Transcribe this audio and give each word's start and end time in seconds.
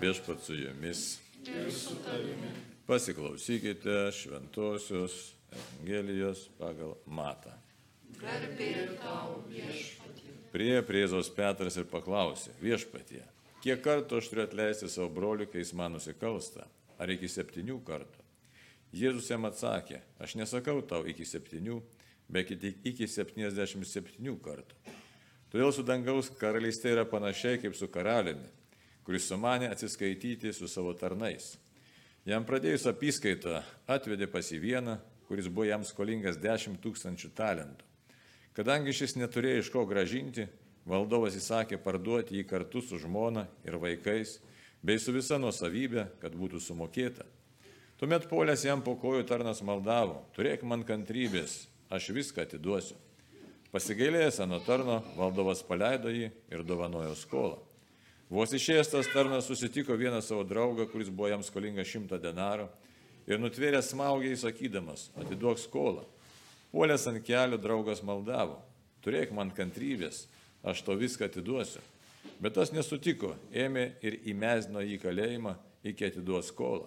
Viešpat 0.00 0.40
su 0.42 0.54
jumis. 0.54 1.18
Pasiklausykite 2.86 4.12
šventosios 4.12 5.34
Evangelijos 5.52 6.48
pagal 6.58 6.94
Matą. 7.06 7.50
Prie 10.52 10.82
Priezaus 10.82 11.28
Petras 11.36 11.76
ir 11.76 11.84
paklausė, 11.90 12.54
viešpatie, 12.62 13.20
kiek 13.60 13.82
kartų 13.84 14.22
aš 14.22 14.30
turiu 14.30 14.44
atleisti 14.46 14.88
savo 14.88 15.10
broliui, 15.12 15.48
kai 15.52 15.60
jis 15.60 15.74
man 15.76 15.92
nusikalsta? 15.98 16.64
Ar 16.96 17.12
iki 17.12 17.28
septynių 17.28 17.76
kartų? 17.84 18.24
Jėzus 18.96 19.28
jam 19.28 19.44
atsakė, 19.50 20.00
aš 20.18 20.38
nesakau 20.40 20.80
tau 20.80 21.02
iki 21.04 21.28
septynių, 21.28 21.76
bet 22.32 22.54
iki 22.56 23.04
septyniasdešimt 23.04 23.88
septynių 23.88 24.38
kartų. 24.40 24.80
Todėl 25.52 25.74
su 25.76 25.84
dangaus 25.84 26.32
karalystė 26.40 26.94
yra 26.96 27.04
panašiai 27.04 27.60
kaip 27.60 27.76
su 27.76 27.88
karaliumi, 27.90 28.48
kuris 29.10 29.24
sumanė 29.26 29.66
atsiskaityti 29.74 30.52
su 30.54 30.68
savo 30.70 30.92
tarnais. 30.94 31.56
Jam 32.22 32.44
pradėjus 32.46 32.84
apskaitą 32.86 33.56
atvedė 33.90 34.28
pas 34.30 34.46
į 34.54 34.60
vieną, 34.62 34.92
kuris 35.26 35.48
buvo 35.50 35.64
jam 35.66 35.82
skolingas 35.82 36.36
10 36.38 36.76
tūkstančių 36.78 37.30
talentų. 37.34 37.88
Kadangi 38.54 38.92
šis 38.94 39.16
neturėjo 39.18 39.64
iš 39.64 39.70
ko 39.74 39.82
gražinti, 39.90 40.44
valdovas 40.86 41.34
įsakė 41.34 41.80
parduoti 41.82 42.36
jį 42.38 42.44
kartu 42.46 42.84
su 42.86 43.00
žmona 43.02 43.48
ir 43.66 43.80
vaikais, 43.82 44.36
bei 44.78 45.02
su 45.02 45.10
visa 45.10 45.40
nuosavybė, 45.42 46.04
kad 46.22 46.36
būtų 46.38 46.60
sumokėta. 46.62 47.26
Tuomet 47.98 48.28
polės 48.30 48.62
jam 48.62 48.78
po 48.78 48.94
kojų 48.94 49.24
tarnas 49.26 49.58
maldavo, 49.66 50.20
turėk 50.38 50.62
man 50.62 50.86
kantrybės, 50.86 51.64
aš 51.90 52.12
viską 52.14 52.46
atiduosiu. 52.46 52.94
Pasigailėjęs 53.74 54.38
ant 54.46 54.62
tarno, 54.70 55.00
valdovas 55.18 55.64
paleido 55.66 56.14
jį 56.14 56.30
ir 56.30 56.62
dovanojo 56.62 57.18
skolą. 57.18 57.58
Vos 58.30 58.52
išėjęs 58.54 58.92
tas 58.92 59.08
tarnas 59.10 59.48
susitiko 59.50 59.96
vieną 59.98 60.20
savo 60.22 60.44
draugą, 60.46 60.86
kuris 60.90 61.10
buvo 61.10 61.32
jam 61.32 61.42
skolingas 61.42 61.90
šimtą 61.90 62.20
denarų 62.22 62.68
ir 63.26 63.42
nutvėręs 63.42 63.90
smaugiai 63.90 64.38
sakydamas, 64.38 65.08
atiduok 65.18 65.58
skolą. 65.58 66.04
Puolęs 66.70 67.08
ant 67.10 67.24
kelių 67.26 67.58
draugas 67.58 68.04
maldavo, 68.06 68.60
turėk 69.02 69.34
man 69.34 69.50
kantrybės, 69.50 70.28
aš 70.62 70.84
to 70.86 70.94
viską 70.94 71.26
atiduosiu. 71.26 71.82
Bet 72.40 72.54
tas 72.54 72.70
nesutiko, 72.72 73.34
ėmė 73.50 73.96
ir 74.06 74.20
įmesdino 74.30 74.84
jį 74.86 75.00
kalėjimą 75.02 75.56
iki 75.90 76.06
atiduos 76.06 76.52
skolą. 76.54 76.86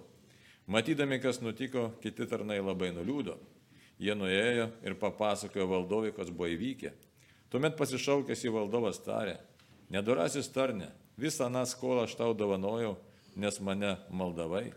Matydami, 0.71 1.19
kas 1.19 1.41
nutiko, 1.43 1.89
kiti 1.99 2.25
tarnai 2.29 2.61
labai 2.63 2.93
nuliūdo 2.95 3.35
Jie 4.01 4.15
nuėjo 4.17 4.67
ir 4.83 4.95
papasakojo 4.99 5.67
valdovui, 5.69 6.13
kas 6.15 6.31
buvo 6.33 6.49
įvykę. 6.51 6.91
Tuomet 7.53 7.77
pasišaukęs 7.77 8.41
į 8.47 8.53
valdovas 8.55 8.99
tarė, 9.05 9.37
nedorasis 9.93 10.49
tarne, 10.51 10.89
visą 11.17 11.49
tą 11.53 11.65
skolą 11.69 12.05
aš 12.07 12.15
tau 12.19 12.33
dovanojau, 12.37 12.95
nes 13.35 13.59
mane 13.59 13.97
maldavai. 14.09 14.71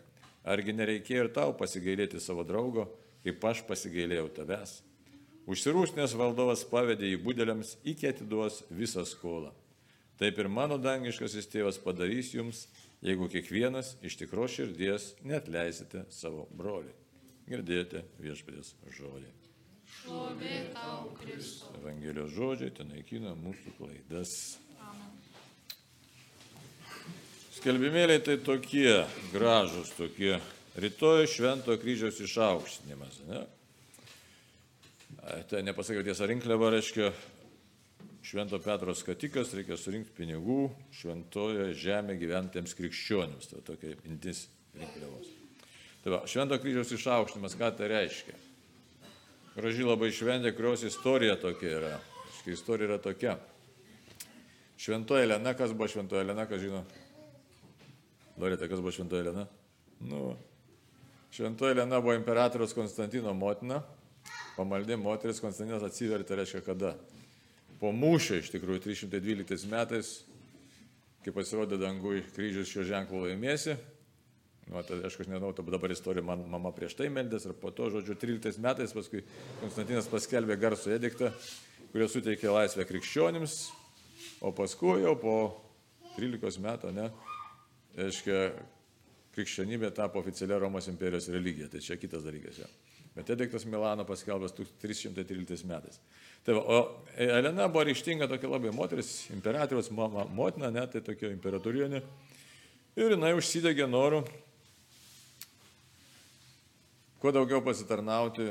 Argi 0.46 0.72
nereikėjo 0.76 1.26
ir 1.26 1.32
tau 1.34 1.54
pasigailėti 1.58 2.20
savo 2.22 2.44
draugo, 2.46 2.86
kaip 3.26 3.44
aš 3.44 3.64
pasigailėjau 3.66 4.28
tavęs. 4.36 4.80
Užsirūšnės 5.46 6.14
valdovas 6.18 6.64
pavedė 6.66 7.12
į 7.14 7.20
būdeliams, 7.22 7.76
iki 7.86 8.08
atiduos 8.10 8.64
visą 8.70 9.04
skolą. 9.06 9.52
Taip 10.18 10.38
ir 10.40 10.48
mano 10.48 10.78
dangiškasis 10.80 11.50
tėvas 11.52 11.78
padarys 11.82 12.32
jums, 12.34 12.64
jeigu 13.04 13.28
kiekvienas 13.30 13.96
iš 14.06 14.16
tikro 14.22 14.46
širdies 14.50 15.12
net 15.26 15.50
leisite 15.52 16.06
savo 16.10 16.46
broliui. 16.56 16.94
Girdėjote 17.46 18.02
viešpatės 18.18 18.72
žodį. 18.96 19.28
Šlovė 19.86 20.56
tau, 20.74 21.12
Kristus. 21.20 21.68
Evangelijos 21.78 22.32
žodžiai 22.34 22.72
ten 22.74 22.90
naikina 22.90 23.36
mūsų 23.38 23.74
klaidas. 23.76 24.32
Amen. 24.82 25.12
Skelbimėliai 27.66 28.20
tai 28.22 28.36
tokie 28.38 28.92
gražus, 29.32 29.88
tokie 29.98 30.36
rytoj 30.78 31.24
švento 31.26 31.74
kryžiaus 31.82 32.20
išaukštinimas. 32.22 33.16
Ne? 33.26 33.40
Tai 35.50 35.62
nepasakiau 35.66 36.04
tiesą, 36.06 36.28
rinkliava 36.30 36.68
reiškia 36.70 37.08
švento 38.22 38.60
Petro 38.62 38.94
skatikas, 38.94 39.50
reikia 39.58 39.74
surinkti 39.82 40.14
pinigų 40.14 40.68
šventoje 40.94 41.72
žemė 41.74 42.14
gyventiems 42.20 42.76
krikščionims. 42.78 43.50
Tai 43.50 43.64
tokia 43.66 43.96
mintis 44.04 44.44
rinkliavos. 44.78 45.32
Tai 46.04 46.12
va, 46.14 46.20
švento 46.30 46.60
kryžiaus 46.62 46.92
išaukštimas, 46.94 47.56
ką 47.58 47.72
tai 47.80 47.88
reiškia? 47.96 48.36
Graži 49.56 49.88
labai 49.88 50.12
šventė, 50.14 50.54
kurios 50.54 50.86
istorija 50.86 51.34
tokia 51.42 51.74
yra. 51.80 51.90
Istorija 52.46 52.92
yra 52.92 53.00
tokia. 53.02 53.34
Šventoji 54.78 55.26
Elena, 55.26 55.56
kas 55.58 55.74
buvo 55.74 55.90
šventoji 55.90 56.22
Elena, 56.28 56.46
kas 56.46 56.62
žino? 56.62 56.84
Norite, 58.36 58.68
kas 58.68 58.82
buvo 58.82 58.92
šventoji 58.92 59.24
Elena? 59.24 59.46
Nu, 60.00 60.36
šventoji 61.32 61.76
Elena 61.76 62.00
buvo 62.00 62.14
imperatorius 62.16 62.76
Konstantino 62.76 63.34
motina. 63.34 63.82
Pamaldė 64.56 64.96
moteris 65.00 65.40
Konstantinas 65.40 65.84
atsivertė, 65.86 66.36
reiškia 66.38 66.62
kada? 66.64 66.94
Po 67.80 67.92
mūšio 67.92 68.40
iš 68.40 68.52
tikrųjų 68.54 68.86
312 68.86 69.68
metais, 69.72 70.14
kai 71.24 71.34
pasirodė 71.34 71.80
dangui 71.80 72.22
kryžius 72.36 72.70
šio 72.72 72.86
ženklo 72.88 73.26
laimėsi, 73.26 73.76
Nu, 74.66 74.80
tai 74.82 74.96
aš 74.98 75.14
kažkaip 75.14 75.28
nežinau, 75.30 75.52
dabar 75.54 75.92
istorija, 75.94 76.24
man 76.26 76.40
mama 76.50 76.72
prieš 76.74 76.96
tai 76.98 77.06
meldės 77.06 77.44
ir 77.46 77.52
po 77.54 77.70
to, 77.70 77.86
žodžiu, 77.94 78.16
13 78.18 78.58
metais 78.58 78.94
paskui 78.96 79.20
Konstantinas 79.60 80.08
paskelbė 80.10 80.56
garsų 80.58 80.90
ediktą, 80.96 81.30
kurio 81.92 82.08
suteikė 82.10 82.50
laisvę 82.50 82.82
krikščionims, 82.88 83.54
o 84.42 84.50
paskui 84.50 85.04
jau 85.04 85.14
po 85.22 85.36
13 86.16 86.58
metų, 86.64 86.90
ne, 86.98 87.06
aiškia, 87.96 88.40
krikščionybė 89.36 89.92
tapo 89.96 90.20
oficialia 90.22 90.58
Romos 90.62 90.88
imperijos 90.88 91.28
religija, 91.32 91.68
tai 91.72 91.82
čia 91.84 91.98
kitas 92.00 92.24
dalykas. 92.24 92.60
Ja. 92.62 92.68
Bet 93.16 93.30
ediktas 93.32 93.64
Milano 93.68 94.04
paskelbęs 94.04 94.52
1313 94.56 95.64
metais. 95.68 96.00
Tai 96.44 96.56
va, 96.58 96.62
o 96.62 96.78
Elena 97.16 97.68
buvo 97.72 97.86
ryštinga 97.88 98.28
tokia 98.28 98.50
labai 98.52 98.72
moteris, 98.76 99.12
imperatoriaus 99.32 99.88
mama, 99.96 100.26
motina, 100.28 100.70
ne, 100.72 100.84
tai 100.92 101.00
tokia 101.04 101.30
imperatorienė. 101.32 102.02
Ir 102.96 103.16
jinai 103.16 103.32
užsidegė 103.36 103.88
noru 103.88 104.22
kuo 107.20 107.32
daugiau 107.32 107.62
pasitarnauti 107.64 108.50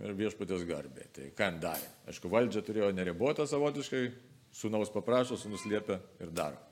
viešpatės 0.00 0.64
garbė. 0.68 1.04
Tai 1.14 1.28
ką 1.36 1.52
darė? 1.60 1.92
Aišku, 2.08 2.32
valdžia 2.32 2.64
turėjo 2.64 2.88
neribotą 2.96 3.44
savotiškai, 3.48 4.06
sunaus 4.56 4.92
paprašo, 4.92 5.36
sunus 5.36 5.68
liepia 5.68 6.00
ir 6.20 6.32
daro. 6.32 6.69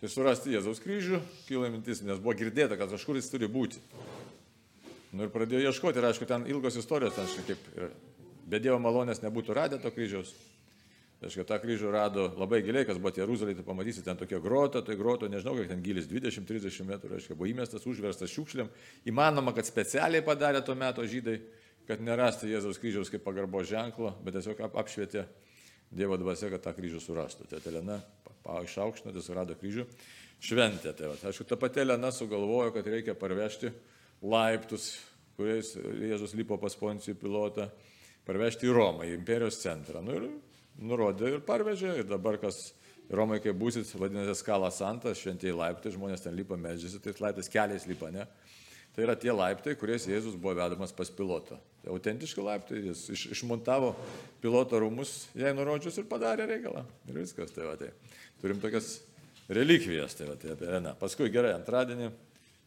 Tai 0.00 0.08
surasti 0.08 0.54
Jėzaus 0.54 0.80
kryžių, 0.80 1.18
kyla 1.44 1.68
mintis, 1.68 2.00
nes 2.00 2.20
buvo 2.22 2.32
girdėta, 2.38 2.78
kad 2.80 2.88
kažkur 2.88 3.18
jis 3.18 3.28
turi 3.28 3.50
būti. 3.52 3.82
Nu 5.12 5.26
ir 5.26 5.32
pradėjo 5.34 5.68
ieškoti, 5.68 6.00
ir 6.00 6.06
aišku, 6.08 6.24
ten 6.28 6.46
ilgos 6.48 6.78
istorijos, 6.80 7.18
ten 7.18 7.28
šiek 7.28 7.50
tiek, 7.50 7.66
be 8.48 8.60
Dievo 8.62 8.78
malonės 8.80 9.20
nebūtų 9.20 9.56
radę 9.58 9.80
to 9.82 9.92
kryžiaus. 9.92 10.32
Aišku, 11.20 11.44
tą 11.44 11.58
kryžių 11.60 11.90
rado 11.92 12.30
labai 12.40 12.62
giliai, 12.64 12.86
kas 12.88 12.96
buvo 12.96 13.12
Jeruzalėje, 13.12 13.58
tai 13.58 13.66
pamatysi 13.66 14.00
ten 14.06 14.16
tokia 14.16 14.38
grota, 14.40 14.80
tai 14.80 14.96
groto, 14.96 15.28
nežinau, 15.28 15.52
kiek 15.58 15.68
ten 15.68 15.82
gilis, 15.84 16.08
20-30 16.08 16.86
metrų, 16.88 17.18
aišku, 17.18 17.36
buvo 17.36 17.50
įmestas, 17.50 17.84
užverstas 17.84 18.32
šiukšliam. 18.32 18.70
Įmanoma, 19.10 19.52
kad 19.52 19.68
specialiai 19.68 20.24
padarė 20.24 20.64
tuo 20.64 20.78
metu 20.80 21.04
žydai, 21.04 21.36
kad 21.90 22.00
nerasti 22.00 22.48
Jėzaus 22.48 22.80
kryžiaus 22.80 23.12
kaip 23.12 23.26
pagarbo 23.26 23.60
ženklo, 23.68 24.14
bet 24.24 24.38
tiesiog 24.38 24.64
ap 24.64 24.80
apšvietė 24.80 25.26
Dievo 25.90 26.18
dvasia, 26.20 26.50
kad 26.52 26.62
tą 26.62 26.72
kryžių 26.76 27.00
surastų. 27.02 27.48
Tai 27.50 27.60
Elena 27.66 27.98
išaukštino, 28.62 29.14
tai 29.14 29.22
surado 29.24 29.56
kryžių. 29.58 29.86
Šventė. 30.40 30.92
Tai 30.96 31.12
aišku, 31.28 31.44
ta 31.48 31.58
pati 31.60 31.82
Elena 31.82 32.12
sugalvojo, 32.14 32.72
kad 32.76 32.86
reikia 32.88 33.16
parvežti 33.18 33.72
laiptus, 34.22 34.92
kuriais 35.36 35.74
Jėzus 35.76 36.36
lipo 36.38 36.56
pas 36.60 36.76
Poncijų 36.78 37.16
pilotą, 37.20 37.66
parvežti 38.28 38.68
į 38.68 38.76
Romą, 38.76 39.08
į 39.08 39.18
imperijos 39.18 39.60
centrą. 39.60 40.02
Nu, 40.04 40.16
ir 40.16 40.28
nurodė 40.80 41.34
ir 41.34 41.42
parvežė. 41.44 41.96
Ir 42.00 42.08
dabar, 42.08 42.38
kas 42.40 42.70
Romai, 43.10 43.40
kai 43.42 43.52
būsit, 43.56 43.90
vadinasi 43.98 44.38
Skala 44.38 44.70
Santa, 44.70 45.12
šventieji 45.16 45.56
laiptai, 45.58 45.92
žmonės 45.96 46.22
ten 46.24 46.36
lipa 46.38 46.56
medžiasi, 46.60 47.02
tai 47.02 47.16
laiptais 47.18 47.50
keliais 47.50 47.88
lipa, 47.90 48.12
ne? 48.14 48.28
Tai 48.94 49.04
yra 49.06 49.14
tie 49.18 49.30
laiptai, 49.30 49.76
kuriais 49.78 50.08
Jėzus 50.08 50.34
buvo 50.34 50.56
vedamas 50.58 50.92
pas 50.96 51.10
pilotą. 51.14 51.60
Tai 51.80 51.92
autentiški 51.94 52.42
laiptai, 52.42 52.80
jis 52.90 53.04
iš, 53.14 53.26
išmontavo 53.36 53.92
piloto 54.42 54.80
rūmus, 54.82 55.28
jai 55.38 55.52
nurodžius 55.56 56.00
ir 56.02 56.08
padarė 56.10 56.48
reikalą. 56.50 56.82
Ir 57.08 57.20
viskas, 57.22 57.54
tai 57.54 57.68
va, 57.68 57.76
tai 57.80 57.92
turim 58.42 58.60
tokias 58.60 58.98
relikvijas, 59.48 60.18
tai 60.18 60.26
va, 60.28 60.36
tai 60.40 60.52
apie 60.56 60.68
Elena. 60.68 60.96
Paskui 60.98 61.30
gerai, 61.32 61.54
antradienį 61.56 62.10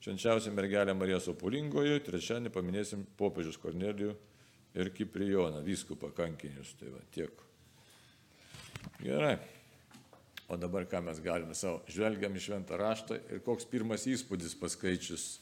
švenčiausia 0.04 0.56
mergelė 0.56 0.96
Marija 0.96 1.20
Sopulingoje, 1.24 2.00
trečiadienį 2.08 2.54
paminėsim 2.56 3.04
popiežius 3.20 3.60
Kornelijų 3.60 4.16
ir 4.80 4.94
Kiprijoną, 4.96 5.62
vyskupą 5.68 6.10
kankinius. 6.16 6.74
Tai 6.80 6.96
va, 6.96 7.04
tiek. 7.14 7.44
Gerai. 9.04 9.38
O 10.52 10.58
dabar 10.60 10.86
ką 10.90 11.00
mes 11.06 11.20
galime 11.24 11.56
savo, 11.56 11.82
žvelgiam 11.92 12.34
į 12.36 12.42
šventą 12.44 12.78
raštą 12.80 13.20
ir 13.32 13.40
koks 13.46 13.66
pirmas 13.70 14.04
įspūdis 14.10 14.58
paskaičius 14.60 15.38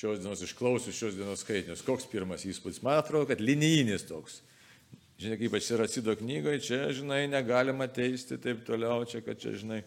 šios 0.00 0.20
dienos, 0.22 0.40
išklausius 0.44 0.96
šios 0.96 1.16
dienos 1.18 1.42
skaitinius, 1.44 1.84
koks 1.84 2.08
pirmas 2.08 2.46
įspūdis. 2.48 2.80
Man 2.86 3.00
atrodo, 3.02 3.28
kad 3.28 3.42
linijinis 3.44 4.06
toks. 4.08 4.40
Žinai, 5.20 5.50
aš 5.58 5.66
ir 5.74 5.82
atsido 5.84 6.14
knygoje, 6.16 6.62
čia, 6.64 6.78
žinai, 6.96 7.26
negalima 7.28 7.84
teisti 7.92 8.38
taip 8.40 8.62
toliau, 8.64 9.04
čia, 9.04 9.20
kad 9.20 9.36
čia, 9.40 9.52
žinai, 9.60 9.82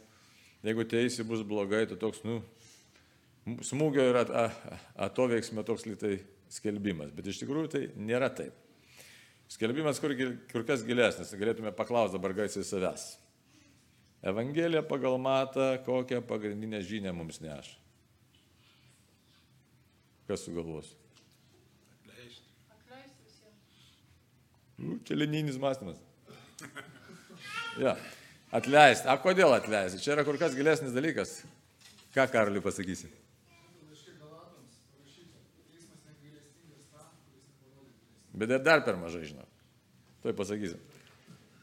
jeigu 0.62 0.86
teisi 0.86 1.26
bus 1.26 1.42
blogai, 1.48 1.88
tai 1.90 1.98
toks, 1.98 2.22
nu, 2.28 2.44
smūgio 3.66 4.06
ir 4.12 4.22
atoveiksmio 4.22 5.66
toks 5.66 5.88
lytai 5.90 6.20
skelbimas, 6.54 7.10
bet 7.18 7.34
iš 7.34 7.42
tikrųjų 7.42 7.74
tai 7.74 7.84
nėra 7.98 8.30
taip. 8.38 8.54
Skelbimas 9.50 9.98
kur, 10.02 10.14
kur 10.54 10.70
kas 10.70 10.86
gilesnis, 10.86 11.34
galėtume 11.38 11.74
paklausti 11.74 12.20
dabar 12.20 12.38
gaisiai 12.38 12.66
savęs. 12.66 13.16
Evangelija 14.24 14.86
pagal 14.86 15.18
matą 15.20 15.74
kokią 15.84 16.22
pagrindinę 16.30 16.86
žinią 16.86 17.12
mums 17.18 17.42
neša. 17.44 17.83
Kas 20.28 20.46
sugalvos? 20.46 20.94
Atleisti 22.72 23.26
visiems. 23.28 23.90
Nu, 24.80 25.00
čia 25.08 25.18
linijinis 25.20 25.58
mąstymas. 25.62 26.00
Ja. 27.82 27.96
Atleisti. 28.54 29.08
A 29.10 29.18
kodėl 29.22 29.52
atleisti? 29.56 30.02
Čia 30.04 30.16
yra 30.18 30.24
kur 30.28 30.38
kas 30.42 30.56
gilesnis 30.58 30.94
dalykas. 30.96 31.40
Ką 32.14 32.28
Karaliui 32.30 32.62
pasakysi? 32.64 33.10
Bet 38.34 38.50
dar- 38.50 38.64
dar 38.66 38.82
per 38.86 38.96
mažai 38.98 39.26
žinau. 39.30 39.46
Tai 40.24 40.34
pasakysiu. 40.34 40.80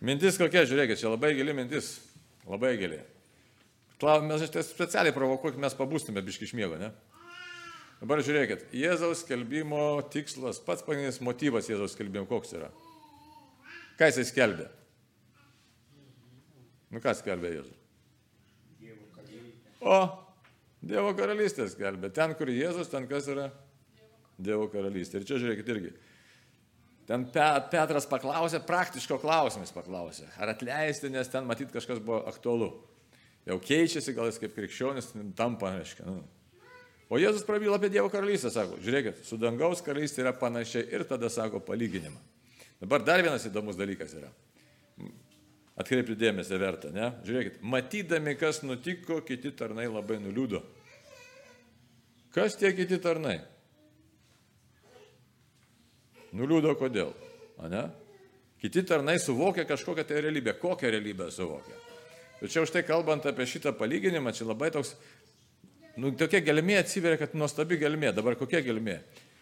Mintis 0.01 0.39
kokia, 0.39 0.63
žiūrėkit, 0.65 1.01
čia 1.01 1.11
labai 1.11 1.35
gili 1.35 1.53
mintis. 1.53 1.99
Labai 2.47 2.77
gili. 2.79 3.01
Klau, 4.01 4.23
mes 4.23 4.47
specialiai 4.65 5.13
provokuokime, 5.13 5.61
mes 5.67 5.75
pabūstume 5.77 6.23
biški 6.25 6.47
iš 6.47 6.55
miego, 6.57 6.79
ne? 6.81 6.93
Dabar 8.01 8.23
žiūrėkit, 8.25 8.71
Jėzaus 8.73 9.25
skelbimo 9.27 10.01
tikslas, 10.13 10.61
pats 10.65 10.85
pagrindinis 10.87 11.21
motyvas 11.21 11.69
Jėzaus 11.69 11.93
skelbimo 11.93 12.25
koks 12.31 12.55
yra? 12.57 12.71
Ką 14.01 14.09
jisai 14.09 14.25
skelbė? 14.31 14.71
Nu 16.91 17.03
ką 17.05 17.13
skelbė 17.19 17.53
Jėzus? 17.59 17.77
O, 19.81 19.99
Dievo 20.81 21.13
karalystė 21.17 21.67
skelbė. 21.69 22.09
Ten, 22.17 22.33
kur 22.37 22.49
Jėzus, 22.49 22.89
ten 22.89 23.05
kas 23.09 23.29
yra? 23.29 23.51
Dievo 24.41 24.65
karalystė. 24.73 25.21
Ir 25.21 25.29
čia 25.29 25.37
žiūrėkit 25.43 25.69
irgi. 25.75 25.93
Ten 27.09 27.27
Pe- 27.35 27.65
Petras 27.73 28.07
paklausė, 28.09 28.63
praktiško 28.65 29.19
klausimas 29.21 29.73
paklausė. 29.77 30.29
Ar 30.41 30.55
atleisti, 30.55 31.11
nes 31.13 31.29
ten 31.29 31.45
matyt 31.49 31.73
kažkas 31.75 32.01
buvo 32.01 32.23
aktualu. 32.31 32.71
Jau 33.49 33.57
keičiasi, 33.61 34.15
gal 34.17 34.29
jis 34.31 34.41
kaip 34.41 34.57
krikščionis 34.57 35.13
tampa, 35.37 35.75
reiškia. 35.77 36.07
Nu. 36.09 36.25
O 37.11 37.19
Jėzus 37.19 37.43
prabyla 37.43 37.75
apie 37.81 37.91
Dievo 37.91 38.07
karalystę, 38.13 38.53
sako, 38.55 38.77
žiūrėkit, 38.85 39.25
su 39.27 39.35
dangaus 39.41 39.83
karalystė 39.83 40.23
yra 40.23 40.33
panašiai 40.39 40.85
ir 40.95 41.03
tada 41.09 41.27
sako 41.33 41.59
palyginimą. 41.67 42.21
Dabar 42.81 43.03
dar 43.05 43.23
vienas 43.25 43.45
įdomus 43.49 43.79
dalykas 43.79 44.15
yra. 44.15 44.31
Atkreipti 45.81 46.15
dėmesį 46.19 46.59
verta, 46.61 46.91
ne? 46.95 47.09
Žiūrėkit, 47.27 47.59
matydami, 47.67 48.37
kas 48.39 48.63
nutiko, 48.63 49.19
kiti 49.27 49.51
tarnai 49.57 49.89
labai 49.91 50.21
nuliūdo. 50.23 50.63
Kas 52.31 52.55
tie 52.61 52.71
kiti 52.77 53.01
tarnai? 53.03 53.41
Nuliūdo 56.37 56.77
kodėl? 56.79 57.11
A 57.59 57.71
ne? 57.73 57.85
Kiti 58.63 58.85
tarnai 58.87 59.17
suvokia 59.19 59.65
kažkokią 59.67 60.05
tai 60.07 60.21
realybę. 60.23 60.55
Kokią 60.61 60.93
realybę 60.95 61.31
suvokia? 61.35 61.79
Tačiau 62.41 62.69
štai 62.69 62.85
kalbant 62.89 63.27
apie 63.29 63.45
šitą 63.49 63.73
palyginimą, 63.77 64.33
čia 64.37 64.47
labai 64.49 64.71
toks, 64.73 64.95
nu, 65.99 66.13
tokia 66.19 66.43
gelmė 66.45 66.79
atsiveria, 66.83 67.19
kad 67.21 67.35
nuostabi 67.35 67.81
gelmė. 67.81 68.13
Dabar 68.15 68.37
kokia 68.39 68.63
gelmė? 68.67 69.01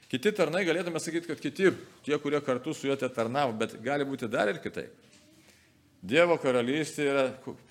Kiti 0.08 0.32
tarnai 0.32 0.62
galėtume 0.64 1.00
sakyti, 1.02 1.28
kad 1.28 1.40
kiti, 1.42 1.68
tie, 2.06 2.16
kurie 2.22 2.40
kartu 2.40 2.72
su 2.72 2.88
juo 2.88 2.96
te 2.96 3.08
tarnavo, 3.12 3.52
bet 3.60 3.76
gali 3.84 4.06
būti 4.08 4.30
dar 4.32 4.48
ir 4.48 4.62
kitaip. 4.64 4.94
Dievo 5.98 6.36
karalystė 6.38 7.04
yra, 7.10 7.24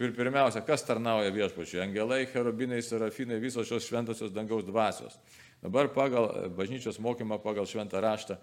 ir 0.03 0.11
pirmiausia, 0.13 0.61
kas 0.67 0.83
tarnauja 0.83 1.31
viešpačiui? 1.31 1.79
Angelai, 1.85 2.25
cherubinai, 2.27 2.81
serafinai, 2.83 3.39
visos 3.39 3.69
šios 3.69 3.87
šventosios 3.87 4.33
dangaus 4.35 4.65
dvasios. 4.67 5.15
Dabar 5.63 5.87
pagal 5.95 6.27
e, 6.27 6.49
bažnyčios 6.53 6.99
mokymą, 7.01 7.39
pagal 7.41 7.65
šventą 7.65 8.01
raštą, 8.03 8.35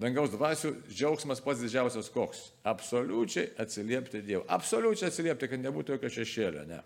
dangaus 0.00 0.30
dvasių 0.32 0.70
džiaugsmas 0.86 1.42
pats 1.44 1.64
didžiausias 1.66 2.12
koks? 2.14 2.46
Absoliučiai 2.62 3.50
atsiliepti 3.60 4.22
Dievui. 4.22 4.46
Absoliučiai 4.54 5.10
atsiliepti, 5.10 5.50
kad 5.50 5.66
nebūtų 5.66 5.98
jokio 5.98 6.12
šešėlio. 6.14 6.64
Ne? 6.70 6.80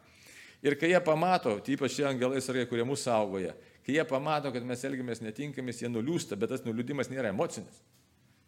Ir 0.62 0.74
kai 0.78 0.90
jie 0.90 1.00
pamato, 1.04 1.52
tai 1.62 1.76
ypač 1.76 1.94
šie 1.94 2.08
angelai 2.08 2.40
sargai, 2.42 2.66
kurie 2.70 2.86
mūsų 2.86 3.04
saugoja, 3.04 3.52
kai 3.86 3.94
jie 3.94 4.04
pamato, 4.08 4.50
kad 4.54 4.64
mes 4.66 4.82
elgiamės 4.88 5.22
netinkamis, 5.22 5.84
jie 5.84 5.90
nuliūsta, 5.92 6.38
bet 6.38 6.50
tas 6.50 6.64
nuliūdimas 6.66 7.12
nėra 7.12 7.30
emocinis. 7.30 7.78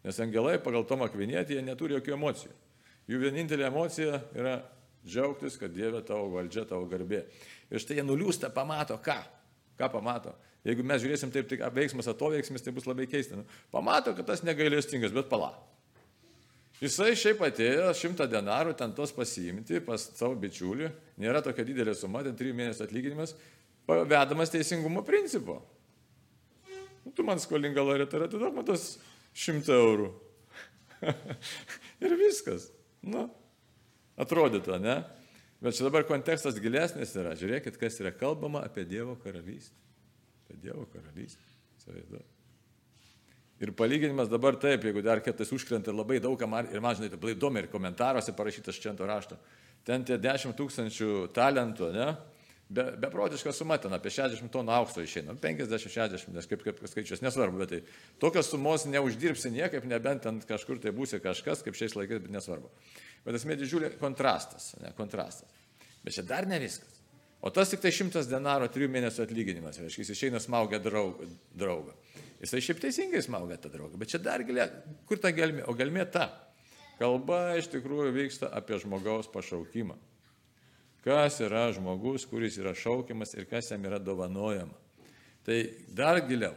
Nes 0.03 0.19
angelai 0.19 0.57
pagal 0.59 0.83
Tomą 0.89 1.07
Kvinėtį 1.13 1.55
jie 1.55 1.63
neturi 1.63 1.95
jokių 1.95 2.17
emocijų. 2.17 2.53
Jų 3.09 3.19
vienintelė 3.21 3.67
emocija 3.69 4.19
yra 4.37 4.57
džiaugtis, 5.05 5.57
kad 5.61 5.73
Dieve 5.73 6.01
tavo 6.05 6.29
valdžia, 6.35 6.65
tavo 6.69 6.87
garbė. 6.89 7.23
Ir 7.71 7.81
štai 7.81 7.99
jie 7.99 8.05
nuliūsta, 8.05 8.51
pamato 8.53 8.97
ką. 9.03 9.17
Ką 9.79 9.89
pamato? 9.93 10.33
Jeigu 10.67 10.83
mes 10.85 11.01
žiūrėsim 11.01 11.31
taip, 11.33 11.47
tik 11.49 11.63
veiksmas 11.73 12.09
atoveiksmis, 12.11 12.61
tai 12.61 12.73
bus 12.75 12.85
labai 12.85 13.07
keista. 13.09 13.39
Nu, 13.39 13.45
pamato, 13.73 14.13
kad 14.17 14.27
tas 14.29 14.43
negailestingas, 14.45 15.13
bet 15.15 15.29
pala. 15.31 15.55
Jisai 16.81 17.11
šiaip 17.13 17.43
atėjo 17.45 17.91
šimtą 17.93 18.25
denarų 18.29 18.73
ten 18.77 18.93
tos 18.97 19.11
pasiimti 19.13 19.83
pas 19.85 20.01
savo 20.17 20.33
bičiulį, 20.41 20.87
nėra 21.21 21.43
tokia 21.45 21.65
didelė 21.67 21.93
suma, 21.97 22.23
ten 22.25 22.33
trijų 22.37 22.55
mėnesių 22.57 22.87
atlyginimas, 22.87 23.35
vedamas 24.09 24.49
teisingumo 24.53 25.03
principu. 25.05 25.59
Nu, 27.05 27.13
tu 27.13 27.25
man 27.25 27.41
skolinga 27.41 27.85
loreta 27.85 28.17
ir 28.17 28.25
atiduok 28.25 28.57
man 28.57 28.65
tos 28.65 28.95
šimtą 29.37 29.77
eurų. 29.77 30.09
ir 32.05 32.17
viskas. 32.17 32.71
Nu, 33.05 33.27
atrodytų, 34.21 34.77
ne? 34.81 34.97
Bet 35.61 35.77
čia 35.77 35.85
dabar 35.85 36.05
kontekstas 36.09 36.57
gilesnis 36.61 37.13
yra. 37.13 37.37
Žiūrėkit, 37.37 37.77
kas 37.81 38.01
yra 38.01 38.13
kalbama 38.13 38.65
apie 38.65 38.85
Dievo 38.89 39.13
karalystę. 39.21 39.77
Apie 40.45 40.57
Dievo 40.65 40.87
karalystę. 40.89 41.45
Įsivaizduoju. 41.77 42.40
Ir 43.61 43.71
palyginimas 43.77 44.29
dabar 44.29 44.55
taip, 44.57 44.87
jeigu 44.87 45.03
dar 45.05 45.21
kitas 45.21 45.51
užkrenta 45.53 45.93
labai 45.93 46.17
daug, 46.23 46.39
ir 46.41 46.81
man 46.81 46.97
žinai, 46.97 47.11
labai 47.13 47.35
įdomi 47.35 47.61
ir 47.61 47.69
komentaruose 47.69 48.33
parašytas 48.33 48.79
švento 48.81 49.05
rašto. 49.05 49.37
Ten 49.85 50.05
tie 50.05 50.17
10 50.21 50.57
tūkstančių 50.57 51.27
talentų, 51.35 51.91
ne? 51.93 52.07
Be, 52.71 52.85
beprotiška 53.03 53.51
suma 53.51 53.75
ten 53.81 53.91
apie 53.91 54.09
60 54.13 54.47
tonų 54.53 54.71
aukso 54.71 55.03
išeina. 55.03 55.35
50-60, 55.43 56.31
nes 56.31 56.47
kaip, 56.47 56.61
kaip 56.63 56.79
skaičius 56.87 57.21
nesvarbu, 57.21 57.59
bet 57.59 57.73
tai 57.73 57.79
tokios 58.21 58.47
sumos 58.47 58.85
neuždirbsi 58.87 59.51
niekaip, 59.51 59.85
nebent 59.91 60.23
ten 60.23 60.39
kažkur 60.47 60.79
tai 60.81 60.93
būsi 60.95 61.19
kažkas, 61.21 61.65
kaip 61.65 61.75
šiais 61.75 61.97
laikais, 61.99 62.23
bet 62.23 62.31
nesvarbu. 62.31 62.71
Bet 63.25 63.37
esmė 63.41 63.59
didžiulė 63.59 63.91
kontrastas, 63.99 64.71
ne, 64.79 64.93
kontrastas. 64.95 65.51
Bet 66.05 66.15
čia 66.15 66.23
dar 66.25 66.47
ne 66.47 66.61
viskas. 66.63 67.01
O 67.43 67.51
tas 67.51 67.73
tik 67.73 67.83
tai 67.83 67.91
šimtas 67.91 68.29
denaro 68.31 68.69
trijų 68.71 68.87
mėnesių 68.93 69.25
atlyginimas, 69.25 69.81
reiškia, 69.81 70.05
jis 70.05 70.15
išeina 70.15 70.39
smaugia 70.39 70.79
draugą. 70.79 71.27
draugą. 71.57 71.97
Jisai 72.41 72.61
šiaip 72.65 72.79
teisingai 72.81 73.21
smaugia 73.21 73.59
tą 73.61 73.69
draugą, 73.69 73.99
bet 74.01 74.09
čia 74.09 74.21
dar 74.21 74.41
gilia, 74.45 74.65
kur 75.05 75.19
ta 75.21 75.29
gelmė? 75.35 75.67
O 75.69 75.75
gelmė 75.77 76.07
ta. 76.09 76.31
Kalba 76.97 77.55
iš 77.57 77.69
tikrųjų 77.73 78.13
vyksta 78.15 78.49
apie 78.53 78.79
žmogaus 78.81 79.29
pašaukimą. 79.29 79.97
Kas 81.05 81.39
yra 81.41 81.67
žmogus, 81.73 82.27
kuris 82.29 82.59
yra 82.61 82.73
šaukiamas 82.77 83.33
ir 83.33 83.47
kas 83.49 83.71
jam 83.71 83.85
yra 83.89 83.97
dovanojama. 84.01 84.77
Tai 85.45 85.57
dar 85.97 86.21
giliau. 86.25 86.53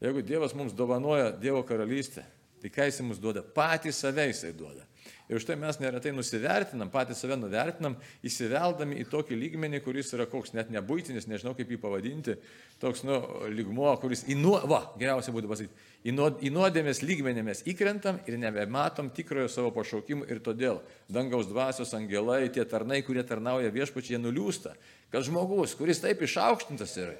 Jeigu 0.00 0.22
Dievas 0.24 0.54
mums 0.56 0.72
dovanoja 0.72 1.28
Dievo 1.36 1.60
karalystę, 1.68 2.24
tai 2.60 2.70
ką 2.72 2.88
jis 2.88 3.00
mums 3.04 3.20
duoda? 3.20 3.42
Patį 3.44 3.92
save 3.92 4.30
jisai 4.30 4.54
duoda. 4.56 4.86
Ir 5.30 5.38
už 5.38 5.44
tai 5.46 5.54
mes 5.54 5.76
neretai 5.78 6.10
nusivertinam, 6.10 6.88
patys 6.90 7.20
save 7.22 7.36
nuvertinam, 7.38 7.94
įsiveldami 8.26 8.96
į 8.98 9.04
tokį 9.12 9.36
lygmenį, 9.38 9.78
kuris 9.84 10.10
yra 10.16 10.24
koks 10.26 10.56
net 10.56 10.72
nebūtinis, 10.74 11.28
nežinau 11.30 11.52
kaip 11.54 11.70
jį 11.70 11.78
pavadinti, 11.78 12.34
toks, 12.82 13.04
nu, 13.06 13.20
lygmuo, 13.54 13.92
kuris 14.02 14.24
į 14.26 14.34
nuo, 14.40 14.56
va, 14.66 14.80
geriausia 14.98 15.30
būtų 15.36 15.52
pasakyti, 15.52 15.86
į, 16.02 16.16
nuo, 16.16 16.26
į 16.42 16.50
nuodėmės 16.56 17.04
lygmenį 17.06 17.46
mes 17.46 17.62
įkrentam 17.70 18.18
ir 18.26 18.40
nebematom 18.42 19.12
tikrojo 19.14 19.46
savo 19.54 19.70
pašaukimų 19.78 20.26
ir 20.34 20.42
todėl 20.42 20.82
dangaus 21.06 21.46
dvasios 21.46 21.94
angelai, 21.94 22.48
tie 22.50 22.66
tarnai, 22.66 22.98
kurie 23.06 23.22
tarnauja 23.22 23.70
viešpačiai, 23.70 24.18
jie 24.18 24.24
nuliūsta, 24.24 24.74
kad 25.14 25.30
žmogus, 25.30 25.78
kuris 25.78 26.02
taip 26.02 26.26
išaukštintas 26.26 26.98
yra, 26.98 27.14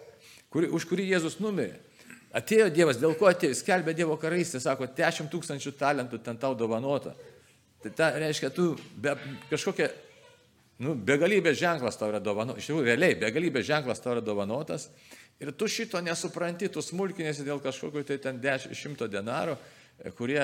kuri, 0.50 0.67
už 0.75 0.90
kurį 0.90 1.12
Jėzus 1.12 1.38
numirė, 1.38 1.79
atėjo 2.35 2.73
Dievas, 2.75 2.99
dėl 2.99 3.14
ko 3.19 3.31
atėjo, 3.31 3.55
skelbė 3.59 3.95
Dievo 3.95 4.19
karalystę, 4.19 4.59
sako, 4.62 4.90
10 4.99 5.31
tūkstančių 5.31 5.79
talentų 5.79 6.19
ten 6.25 6.43
tau 6.43 6.57
dovanota. 6.59 7.14
Tai 7.81 7.93
ta 7.97 8.11
reiškia, 8.13 8.51
tu 8.53 8.75
be, 9.01 9.15
kažkokia, 9.49 9.89
nu, 10.85 10.93
begalybės 10.95 11.57
ženklas 11.61 11.97
tau 11.97 12.11
yra 12.13 12.21
dovanotas, 12.21 12.61
iš 12.61 12.69
tikrųjų, 12.69 12.89
realiai, 12.89 13.17
begalybės 13.21 13.65
ženklas 13.69 14.03
tau 14.05 14.13
yra 14.17 14.25
dovanotas 14.25 14.91
ir 15.41 15.53
tu 15.57 15.69
šito 15.69 16.01
nesupranti, 16.05 16.69
tu 16.69 16.83
smulkinėsi 16.85 17.47
dėl 17.47 17.63
kažkokio 17.65 18.05
tai 18.05 18.19
ten 18.21 18.41
10 18.41 18.77
šimto 18.77 19.09
denaro, 19.09 19.57
e, 19.97 20.13
kurie 20.13 20.43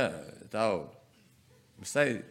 tau 0.52 0.86
visai, 1.82 2.22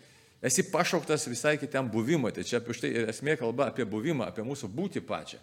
esi 0.41 0.65
pašauktas 0.71 1.27
visai 1.29 1.57
kitam 1.61 1.89
buvimui. 1.91 2.33
Tai 2.33 2.43
čia 2.43 2.57
apie 2.57 2.73
štai 2.73 2.91
ir 2.93 3.11
esmė 3.13 3.37
kalba 3.37 3.69
apie 3.69 3.85
buvimą, 3.85 4.31
apie 4.31 4.45
mūsų 4.45 4.71
būti 4.73 5.05
pačią. 5.05 5.37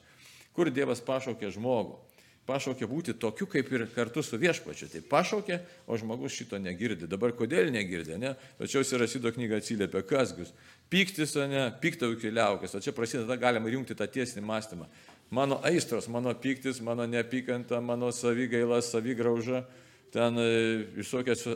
Kur 0.53 0.71
Dievas 0.75 1.01
pašaukė 1.01 1.53
žmogų? 1.55 2.01
Pašaukė 2.43 2.89
būti 2.91 3.13
tokiu, 3.23 3.47
kaip 3.47 3.69
ir 3.71 3.85
kartu 3.95 4.23
su 4.27 4.35
viešpačiu. 4.41 4.89
Tai 4.91 5.01
pašaukė, 5.07 5.61
o 5.87 5.95
žmogus 6.01 6.35
šito 6.35 6.59
negirdi. 6.59 7.07
Dabar 7.07 7.31
kodėl 7.39 7.71
negirdi, 7.71 8.17
ne? 8.19 8.33
Tačiau 8.59 8.83
Sirasido 8.83 9.31
knyga 9.31 9.61
atsiliepia, 9.63 10.03
kas 10.03 10.33
gus. 10.35 10.51
Pyktis, 10.91 11.37
o 11.39 11.47
ne, 11.47 11.69
piktau 11.83 12.17
keliaukės. 12.19 12.75
O 12.75 12.83
čia 12.83 12.95
prasideda, 12.97 13.39
galima 13.39 13.71
jungti 13.71 13.95
tą 13.95 14.11
tiesinį 14.11 14.43
mąstymą. 14.49 14.91
mano 15.33 15.61
aistros, 15.65 16.09
mano 16.09 16.35
piktis, 16.35 16.81
mano 16.81 17.07
neapykanta, 17.07 17.81
mano 17.81 18.13
savigaila, 18.13 18.83
savigrauža, 18.83 19.65
ten 20.13 20.37
e, 20.39 20.85
visokios 20.93 21.47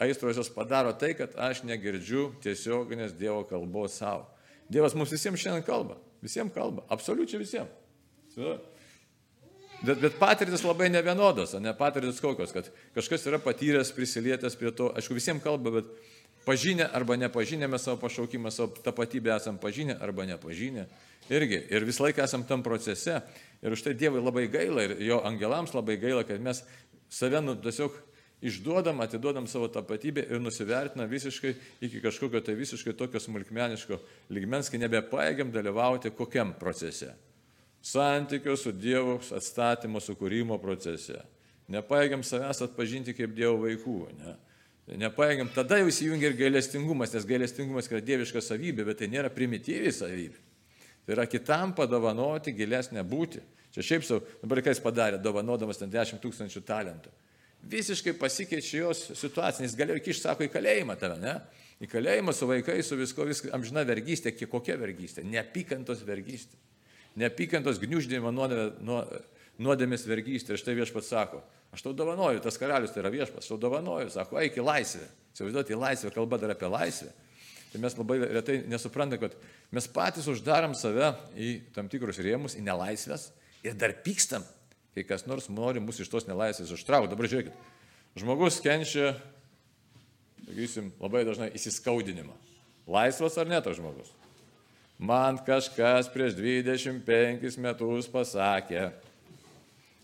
aistros 0.00 0.36
jos 0.36 0.48
padaro 0.48 0.94
tai, 0.96 1.12
kad 1.14 1.36
aš 1.36 1.60
negirdžiu 1.68 2.30
tiesioginės 2.40 3.12
Dievo 3.18 3.42
kalbos 3.44 3.98
savo. 4.00 4.24
Dievas 4.68 4.96
mums 4.96 5.12
visiems 5.12 5.42
šiandien 5.42 5.66
kalba. 5.66 5.98
Visiems 6.24 6.54
kalba. 6.54 6.86
Absoliučiai 6.88 7.42
visiems. 7.42 7.68
Bet, 9.78 10.00
bet 10.02 10.16
patirtis 10.18 10.64
labai 10.66 10.88
nevienodos, 10.90 11.52
ne 11.62 11.70
patirtis 11.76 12.18
kokios, 12.22 12.50
kad 12.54 12.66
kažkas 12.96 13.26
yra 13.30 13.38
patyręs, 13.38 13.92
prisilietęs 13.94 14.56
prie 14.58 14.72
to, 14.74 14.88
aišku, 14.98 15.14
visiems 15.14 15.44
kalba, 15.44 15.70
bet 15.78 15.92
pažinę 16.48 16.88
arba 16.92 17.16
nepažinę 17.16 17.68
mes 17.70 17.84
savo 17.86 18.00
pašaukimą, 18.02 18.50
savo 18.50 18.74
tapatybę 18.82 19.36
esam 19.36 19.58
pažinę 19.58 19.98
arba 20.00 20.26
nepažinę. 20.26 20.88
Irgi. 21.30 21.60
Ir 21.70 21.84
visą 21.84 22.08
laiką 22.08 22.24
esam 22.24 22.44
tam 22.48 22.62
procese. 22.64 23.20
Ir 23.62 23.74
už 23.76 23.82
tai 23.84 23.94
Dievui 23.94 24.22
labai 24.24 24.48
gaila 24.48 24.86
ir 24.86 24.96
jo 25.04 25.20
angelams 25.28 25.74
labai 25.76 25.98
gaila, 26.00 26.24
kad 26.24 26.40
mes 26.40 26.64
save 27.10 27.42
nu, 27.44 27.54
tiesiog 27.54 27.94
išduodam, 28.40 29.00
atiduodam 29.04 29.46
savo 29.46 29.68
tapatybę 29.68 30.24
ir 30.30 30.40
nusivertinam 30.40 31.10
visiškai 31.10 31.54
iki 31.80 32.00
kažkokio 32.00 32.40
tai 32.40 32.54
visiškai 32.54 32.96
tokio 32.96 33.20
smulkmeniško 33.20 33.98
lygmens, 34.30 34.70
kai 34.70 34.80
nebepaėgiam 34.82 35.52
dalyvauti 35.52 36.14
kokiam 36.16 36.54
procese. 36.58 37.12
Santykio 37.88 38.56
su 38.56 38.72
Dievu 38.72 39.16
atstatymo, 39.32 40.00
sukūrimo 40.02 40.58
procese. 40.60 41.22
Nepaėgiam 41.72 42.24
savęs 42.24 42.60
atpažinti 42.66 43.14
kaip 43.16 43.32
Dievo 43.36 43.62
vaikų. 43.62 43.98
Ne? 44.18 44.34
Nepaėgiam, 45.04 45.48
tada 45.52 45.78
jau 45.80 45.88
įsijungia 45.90 46.30
ir 46.30 46.36
gailestingumas, 46.36 47.12
nes 47.12 47.26
gailestingumas 47.28 47.90
yra 47.90 48.00
dieviška 48.04 48.40
savybė, 48.44 48.86
bet 48.88 49.02
tai 49.02 49.08
nėra 49.12 49.28
primityviai 49.32 49.92
savybė. 49.92 50.40
Tai 51.04 51.16
yra 51.16 51.26
kitam 51.28 51.74
padovanoti 51.76 52.54
gilesnę 52.56 53.04
būti. 53.04 53.42
Čia 53.72 53.84
šiaip 53.84 54.04
savo, 54.04 54.22
dabar 54.42 54.62
ką 54.64 54.72
jis 54.72 54.80
padarė, 54.84 55.20
dovanodamas 55.20 55.80
ten 55.80 55.92
10 55.92 56.20
tūkstančių 56.24 56.64
talentų. 56.68 57.12
Visiškai 57.68 58.14
pasikeičia 58.16 58.84
jos 58.84 59.04
situacija, 59.18 59.66
jis 59.66 59.76
galėjo 59.76 60.04
kišti, 60.04 60.24
sako, 60.24 60.46
į 60.46 60.52
kalėjimą 60.52 60.96
tave, 61.00 61.18
ne? 61.20 61.34
Į 61.84 61.88
kalėjimą 61.92 62.32
su 62.36 62.48
vaikais, 62.48 62.88
su 62.88 62.96
visko, 62.96 63.26
visko, 63.28 63.52
amžina 63.56 63.84
vergystė, 63.88 64.32
kokia 64.48 64.76
vergystė? 64.80 65.24
Neapykantos 65.26 66.04
vergystė. 66.06 66.56
Neapykantos 67.18 67.80
gniuždėjimo 67.82 68.30
nuodėmės 69.58 70.04
vergystė. 70.06 70.54
Ir 70.54 70.62
štai 70.62 70.76
viešpats 70.78 71.10
sako, 71.10 71.40
aš 71.74 71.82
tau 71.84 71.94
dovanoju, 71.96 72.42
tas 72.44 72.58
karalius 72.60 72.92
tai 72.94 73.02
yra 73.02 73.14
viešpats, 73.14 73.46
aš 73.46 73.52
tau 73.52 73.58
dovanoju, 73.64 74.12
sako, 74.14 74.38
eik 74.42 74.60
į 74.60 74.66
laisvę. 74.66 75.08
Įsivaizduoti, 75.34 75.74
į 75.74 75.80
laisvę, 75.80 76.12
kalba 76.14 76.38
dar 76.40 76.54
apie 76.54 76.70
laisvę. 76.70 77.10
Tai 77.72 77.80
mes 77.82 77.96
labai 77.98 78.18
retai 78.22 78.62
nesuprantame, 78.70 79.20
kad 79.20 79.34
mes 79.74 79.88
patys 79.92 80.28
uždarom 80.30 80.76
save 80.78 81.10
į 81.36 81.50
tam 81.74 81.90
tikrus 81.92 82.20
rėmus, 82.24 82.56
į 82.56 82.64
nelaisvės 82.64 83.28
ir 83.66 83.76
dar 83.76 83.92
pykstam, 84.04 84.46
kai 84.96 85.04
kas 85.06 85.26
nors 85.28 85.50
nori 85.52 85.82
mus 85.82 86.00
iš 86.00 86.08
tos 86.12 86.28
nelaisvės 86.30 86.72
užtraukti. 86.78 87.12
Dabar 87.12 87.28
žiūrėkit, 87.28 87.58
žmogus 88.18 88.62
kenčia, 88.64 89.12
sakysim, 90.46 90.94
labai 91.02 91.26
dažnai 91.28 91.50
įsiskaudinimą. 91.58 92.36
Laisvas 92.88 93.36
ar 93.36 93.50
ne 93.50 93.60
tas 93.60 93.76
žmogus? 93.76 94.14
Man 94.98 95.38
kažkas 95.46 96.08
prieš 96.10 96.34
25 96.34 97.58
metus 97.62 98.08
pasakė, 98.10 98.88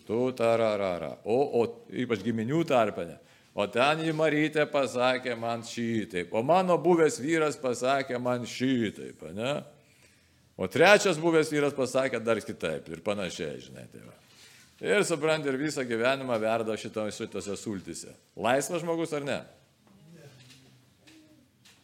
tu 0.06 0.28
tararara, 0.38 1.16
o, 1.26 1.38
o 1.58 1.62
ypač 1.90 2.22
giminių 2.22 2.62
tarpenė. 2.68 3.18
O 3.54 3.66
ten 3.70 4.02
į 4.02 4.12
Marytę 4.14 4.64
pasakė 4.70 5.36
man 5.38 5.62
šitaip, 5.66 6.32
o 6.34 6.42
mano 6.46 6.74
buvęs 6.78 7.20
vyras 7.22 7.58
pasakė 7.58 8.18
man 8.22 8.46
šitaip, 8.46 9.22
ne? 9.34 9.56
O 10.54 10.66
trečias 10.70 11.18
buvęs 11.18 11.50
vyras 11.50 11.74
pasakė 11.74 12.22
dar 12.22 12.38
kitaip 12.42 12.86
ir 12.90 13.02
panašiai, 13.02 13.58
žinai, 13.62 13.86
tai 13.90 14.02
va. 14.02 14.14
Ir 14.84 15.02
suprant, 15.06 15.46
ir 15.46 15.58
visą 15.58 15.82
gyvenimą 15.86 16.38
verda 16.42 16.74
šitose 16.78 17.54
sultise. 17.58 18.14
Laisvas 18.34 18.82
žmogus 18.82 19.14
ar 19.14 19.26
ne? 19.26 19.38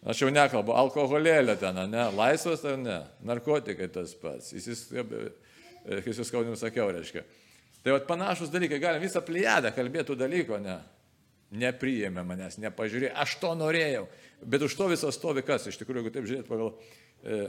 Aš 0.00 0.22
jau 0.22 0.30
nekalbu, 0.32 0.72
alkoholėlė 0.80 1.58
ten, 1.60 1.76
ne? 1.92 2.06
Laisvas 2.16 2.62
ar 2.64 2.78
ne? 2.80 3.02
Narkotikai 3.28 3.90
tas 3.92 4.14
pats. 4.16 4.54
Jis, 4.56 4.86
kai 6.06 6.14
suskaudinu 6.16 6.56
sakiau, 6.56 6.88
reiškia. 6.94 7.26
Tai 7.84 7.96
vat 7.96 8.06
panašus 8.08 8.52
dalykai, 8.52 8.80
galim 8.80 9.04
visą 9.04 9.20
pliadą 9.24 9.72
kalbėtų 9.76 10.16
dalyko, 10.20 10.60
ne? 10.60 10.78
Nepriėmė 11.60 12.22
manęs, 12.24 12.60
nepažiūrėjo, 12.62 13.12
aš 13.18 13.34
to 13.42 13.50
norėjau. 13.58 14.04
Bet 14.40 14.62
už 14.64 14.76
to 14.78 14.86
visas 14.88 15.16
stovi 15.18 15.42
kas, 15.44 15.66
iš 15.68 15.80
tikrųjų, 15.80 16.04
jeigu 16.04 16.14
taip 16.14 16.28
žiūrėt 16.28 16.48
pagal 16.48 16.72
e, 17.24 17.40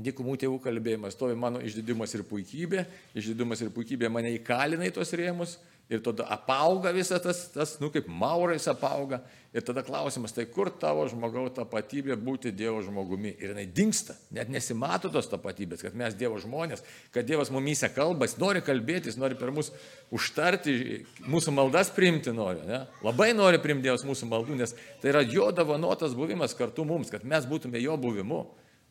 Dikumų 0.00 0.36
tėvų 0.38 0.60
kalbėjimas, 0.62 1.16
stovi 1.16 1.34
mano 1.34 1.60
išdidumas 1.66 2.14
ir 2.14 2.22
puikybė, 2.28 2.84
išdidumas 3.18 3.60
ir 3.64 3.72
puikybė 3.74 4.08
mane 4.12 4.30
įkalina 4.36 4.86
į 4.86 4.94
tos 4.94 5.10
rėmus 5.18 5.56
ir 5.90 6.00
tada 6.06 6.24
apauga 6.30 6.92
visas 6.94 7.20
tas, 7.22 7.42
tas, 7.50 7.74
nu 7.82 7.90
kaip 7.90 8.08
maurais 8.08 8.68
apauga. 8.70 9.20
Ir 9.50 9.64
tada 9.66 9.82
klausimas, 9.82 10.30
tai 10.30 10.44
kur 10.46 10.68
tavo 10.70 11.02
žmogaus 11.10 11.56
tapatybė 11.56 12.14
būti 12.22 12.52
Dievo 12.54 12.84
žmogumi? 12.86 13.32
Ir 13.42 13.50
jinai 13.50 13.64
dinksta, 13.66 14.14
net 14.30 14.46
nesimato 14.46 15.10
tos 15.10 15.26
tapatybės, 15.26 15.82
kad 15.82 15.96
mes 15.98 16.14
Dievo 16.14 16.38
žmonės, 16.38 16.84
kad 17.10 17.26
Dievas 17.26 17.50
mumyse 17.50 17.90
kalba, 17.90 18.28
jis 18.28 18.36
nori 18.38 18.62
kalbėti, 18.62 19.10
jis 19.10 19.18
nori 19.18 19.34
per 19.34 19.50
mus 19.50 19.72
užtarti, 20.14 21.00
mūsų 21.26 21.56
maldas 21.56 21.90
priimti 21.96 22.30
nori. 22.30 22.62
Ne? 22.68 22.84
Labai 23.02 23.32
nori 23.34 23.58
priimti 23.58 23.88
Dievas 23.88 24.06
mūsų 24.06 24.30
maldų, 24.30 24.60
nes 24.62 24.76
tai 25.02 25.10
yra 25.10 25.26
jo 25.26 25.50
dovanotas 25.50 26.14
buvimas 26.14 26.54
kartu 26.54 26.86
mums, 26.86 27.10
kad 27.10 27.26
mes 27.26 27.50
būtume 27.50 27.82
jo 27.82 27.98
buvimu. 27.98 28.44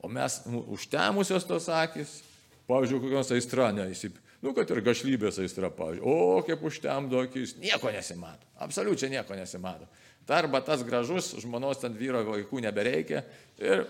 O 0.04 0.12
mes 0.12 0.42
nu, 0.48 0.66
užtemusios 0.76 1.48
tos 1.48 1.72
akis, 1.72 2.20
pavyzdžiui, 2.68 3.00
kokios 3.04 3.32
aistra, 3.36 3.72
neįsip, 3.76 4.20
nu, 4.46 4.54
kad 4.56 4.70
ir 4.72 4.84
gašlybės 4.86 5.40
aistra, 5.44 5.72
pavyzdžiui, 5.74 6.06
o 6.08 6.44
kaip 6.48 6.64
užtemdo 6.70 7.24
akis, 7.26 7.56
nieko 7.60 7.92
nesimato, 7.94 8.48
absoliučiai 8.66 9.12
nieko 9.18 9.38
nesimato. 9.38 9.88
Ta 10.30 10.38
arba 10.44 10.62
tas 10.62 10.84
gražus, 10.86 11.34
žmonos 11.42 11.82
ten 11.82 11.96
vyro 11.98 12.22
vaikų 12.28 12.62
nebereikia 12.62 13.24
ir 13.58 13.88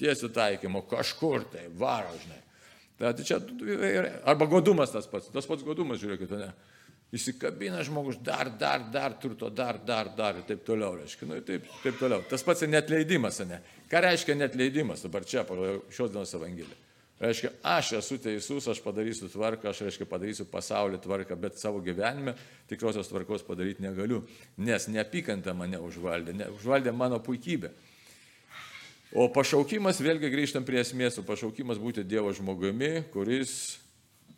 tiesių 0.00 0.30
taikymo 0.34 0.84
kažkur 0.88 1.44
tai 1.52 1.66
varo, 1.76 2.14
žinai. 2.22 2.40
Tai 2.98 3.12
čia, 3.22 3.38
arba 4.26 4.48
godumas 4.50 4.90
tas 4.94 5.06
pats, 5.10 5.30
tas 5.34 5.46
pats 5.46 5.62
godumas, 5.66 6.00
žiūrėkit, 6.02 6.34
ne. 6.40 6.50
Įsikabina 7.14 7.80
žmogus 7.86 8.18
dar, 8.20 8.50
dar, 8.60 8.82
dar 8.92 9.14
turto, 9.20 9.48
dar, 9.48 9.78
dar, 9.80 10.10
dar 10.16 10.40
ir 10.40 10.48
taip 10.48 10.60
toliau, 10.66 10.98
reiškia, 10.98 11.28
nu, 11.30 11.38
taip, 11.46 11.70
taip 11.84 11.96
toliau. 12.00 12.24
Tas 12.28 12.44
pats 12.44 12.66
ir 12.66 12.72
netleidimas, 12.72 13.38
ne? 13.48 13.62
Ką 13.88 14.02
reiškia 14.04 14.36
netleidimas 14.36 15.06
dabar 15.06 15.24
čia, 15.24 15.46
pagal 15.48 15.80
šios 15.94 16.12
dienos 16.12 16.34
evangeliją? 16.36 16.87
Reiškia, 17.18 17.50
aš 17.66 17.92
esu 17.98 18.16
teisus, 18.22 18.68
aš 18.70 18.78
padarysiu 18.84 19.26
tvarką, 19.32 19.72
aš 19.72 19.80
reiškia 19.88 20.06
padarysiu 20.06 20.44
pasaulį 20.46 21.00
tvarką, 21.02 21.34
bet 21.40 21.58
savo 21.58 21.80
gyvenime 21.82 22.36
tikrosios 22.70 23.10
tvarkos 23.10 23.42
padaryti 23.46 23.82
negaliu, 23.82 24.20
nes 24.62 24.86
neapykanta 24.86 25.54
mane 25.58 25.80
užvaldė, 25.82 26.36
ne, 26.38 26.46
užvaldė 26.54 26.94
mano 26.94 27.18
puikybė. 27.24 27.72
O 29.18 29.26
pašaukimas, 29.34 29.98
vėlgi 30.04 30.30
grįžtam 30.30 30.66
prie 30.68 30.78
esmės, 30.84 31.18
o 31.18 31.26
pašaukimas 31.26 31.80
būti 31.82 32.06
Dievo 32.06 32.30
žmogumi, 32.36 33.02
kuris 33.10 33.80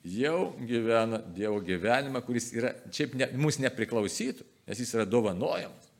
jau 0.06 0.54
gyvena 0.64 1.20
Dievo 1.36 1.60
gyvenimą, 1.60 2.24
kuris 2.24 2.48
yra, 2.56 2.72
šiaip 2.94 3.16
ne, 3.18 3.28
mums 3.36 3.60
nepriklausytų, 3.60 4.46
nes 4.70 4.80
jis 4.80 4.96
yra 4.96 5.04
dovanojamas. 5.04 5.90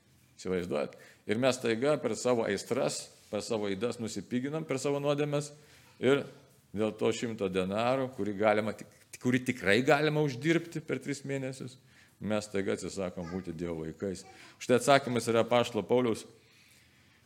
Įsivaizduojat? 0.41 0.95
Ir 1.29 1.41
mes 1.43 1.59
taiga 1.61 1.99
per 2.01 2.17
savo 2.17 2.47
aistras, 2.49 3.03
per 3.29 3.45
savo 3.45 3.69
įdas 3.69 4.01
nusipiginam 4.01 4.65
per 4.65 4.81
savo 4.83 5.03
nuodėmės 5.03 5.53
ir 6.01 6.25
dėl 6.77 6.93
to 6.97 7.13
šimto 7.15 7.49
denarų, 7.53 8.11
kurį, 8.17 8.35
galima, 8.39 8.75
kurį 9.23 9.45
tikrai 9.53 9.81
galima 9.87 10.23
uždirbti 10.27 10.83
per 10.85 11.03
tris 11.03 11.25
mėnesius, 11.27 11.79
mes 12.21 12.51
taiga 12.53 12.77
atsisakom 12.77 13.31
būti 13.33 13.57
Dievo 13.57 13.85
vaikais. 13.85 14.27
Štai 14.61 14.81
atsakymas 14.81 15.29
yra 15.33 15.47
Paštlo 15.49 15.83
Pauliaus 15.87 16.27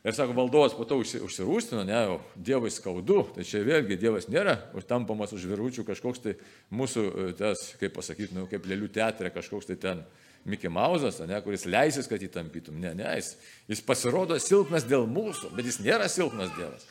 Ir 0.05 0.13
sako, 0.13 0.35
valdovas 0.37 0.75
po 0.77 0.85
to 0.85 0.99
užsirūstino, 1.01 1.81
ne, 1.81 1.97
o 2.13 2.17
Dievui 2.37 2.69
skaudu, 2.69 3.23
tai 3.33 3.41
čia 3.47 3.63
vėlgi 3.65 3.97
Dievas 3.97 4.27
nėra 4.29 4.53
užtampamas 4.77 5.31
už 5.33 5.47
viručių 5.49 5.81
kažkoks 5.87 6.21
tai 6.21 6.35
mūsų, 6.69 7.05
e, 7.09 7.33
tas, 7.39 7.63
kaip 7.81 7.95
pasakyti, 7.95 8.35
nu, 8.37 8.43
kaip 8.51 8.67
lėlių 8.69 8.91
teatrė, 8.93 9.31
kažkoks 9.33 9.71
tai 9.71 9.79
ten 9.81 10.03
Mickey 10.45 10.69
Mouse'as, 10.69 11.17
ne, 11.25 11.39
kuris 11.41 11.65
leisis, 11.65 12.05
kad 12.05 12.21
jį 12.21 12.29
tampytum. 12.35 12.77
Ne, 12.83 12.93
ne, 12.93 13.07
jis, 13.17 13.31
jis 13.65 13.81
pasirodo 13.87 14.37
silpnas 14.37 14.85
dėl 14.85 15.09
mūsų, 15.09 15.49
bet 15.57 15.65
jis 15.71 15.81
nėra 15.81 16.05
silpnas 16.05 16.53
Dievas. 16.53 16.85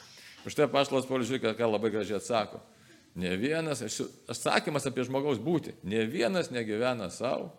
Už 0.45 0.57
tai 0.57 0.69
paštas 0.69 1.09
Paulius 1.09 1.31
žiūrėk, 1.31 1.57
ką 1.57 1.69
labai 1.69 1.91
gražiai 1.95 2.19
atsako. 2.21 2.61
Ne 3.15 3.37
vienas, 3.39 3.81
atsakymas 4.29 4.89
apie 4.91 5.05
žmogaus 5.07 5.39
būti, 5.41 5.77
ne 5.87 6.03
vienas 6.11 6.51
negyvena 6.53 7.09
savo, 7.15 7.53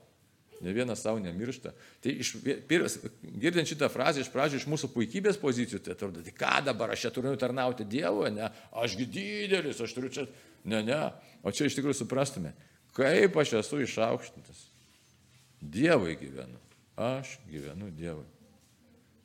Ne 0.61 0.73
vienas 0.73 1.01
savo 1.01 1.19
nemiršta. 1.19 1.71
Tai 2.01 2.11
iš, 2.11 2.35
pirmas, 2.67 2.97
girdint 3.21 3.67
šitą 3.67 3.89
frazę 3.91 4.23
iš 4.23 4.29
pradžių 4.31 4.61
iš 4.61 4.67
mūsų 4.71 4.89
puikybės 4.93 5.39
pozicijų, 5.41 5.81
tai 5.83 5.95
atrodo, 5.95 6.23
tai 6.23 6.31
ką 6.35 6.53
dabar 6.69 6.93
aš 6.93 7.05
čia 7.05 7.11
turiu 7.13 7.35
tarnauti 7.39 7.87
Dievui, 7.87 8.31
ne, 8.33 8.47
ašgi 8.71 9.07
didelis, 9.11 9.81
aš 9.83 9.95
turiu 9.97 10.11
čia, 10.15 10.25
ne, 10.63 10.79
ne. 10.87 11.01
O 11.43 11.51
čia 11.51 11.67
iš 11.67 11.75
tikrųjų 11.75 11.99
suprastume, 11.99 12.53
kaip 12.95 13.35
aš 13.41 13.57
esu 13.59 13.81
išaukštintas. 13.83 14.63
Dievui 15.59 16.15
gyvenu. 16.21 16.61
Aš 16.95 17.35
gyvenu 17.51 17.91
Dievui. 17.91 18.25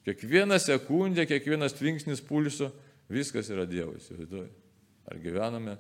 Kiekvieną 0.09 0.59
sekundę, 0.59 1.29
kiekvienas 1.31 1.77
tvinksnis 1.79 2.25
pulso, 2.25 2.73
viskas 3.11 3.51
yra 3.53 3.67
Dievui, 3.69 3.99
įsivaizduoju. 4.01 4.51
Ar 5.11 5.23
gyvename 5.23 5.77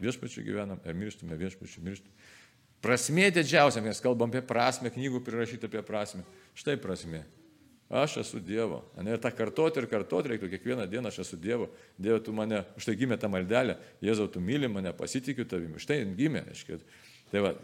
viešpačiu 0.00 0.44
gyvenam 0.44 0.80
ir 0.84 0.96
mirštume 0.96 1.38
viešpačiu 1.40 1.84
mirštume. 1.84 2.12
Prasmė 2.84 3.30
didžiausia, 3.32 3.80
mes 3.82 4.02
kalbam 4.04 4.30
apie 4.30 4.42
prasme, 4.44 4.92
knygų 4.92 5.22
prirašyta 5.24 5.70
apie 5.70 5.80
prasme. 5.86 6.22
Štai 6.58 6.76
prasmė. 6.80 7.24
Aš 7.86 8.16
esu 8.24 8.40
Dievo. 8.42 8.80
Ne, 8.98 9.14
ir 9.14 9.22
tą 9.22 9.30
kartoti 9.30 9.78
ir 9.78 9.86
kartoti 9.86 10.32
reiktų 10.32 10.50
kiekvieną 10.56 10.88
dieną, 10.90 11.12
aš 11.12 11.20
esu 11.22 11.38
Dievo. 11.38 11.68
Dieve, 11.98 12.18
tu 12.26 12.34
mane, 12.34 12.64
štai 12.82 12.96
gimė 12.98 13.18
tą 13.22 13.30
maldelę, 13.30 13.78
Jėzau, 14.02 14.26
tu 14.30 14.42
myli 14.42 14.68
mane, 14.70 14.90
pasitikiu 14.96 15.46
tavimi. 15.48 15.78
Štai 15.82 16.00
gimė, 16.18 16.42
aiškiai. 16.50 16.80
Tai 17.30 17.44
va, 17.46 17.54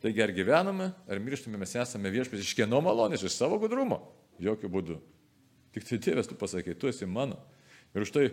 taigi 0.00 0.24
ar 0.24 0.32
gyvename, 0.32 0.90
ar 1.04 1.20
mirštume, 1.20 1.60
mes 1.60 1.76
esame 1.76 2.12
viešpės 2.12 2.40
iš 2.40 2.54
kieno 2.56 2.80
malonės, 2.84 3.26
iš 3.28 3.36
savo 3.36 3.60
gudrumo. 3.60 4.00
Jokių 4.40 4.72
būdų. 4.72 4.96
Tik 5.76 5.86
tai 5.86 6.00
Dievas 6.08 6.30
tu 6.30 6.40
pasakai, 6.40 6.74
tu 6.74 6.88
esi 6.88 7.06
mano. 7.06 7.36
Ir 7.94 8.06
už 8.06 8.12
tai 8.14 8.26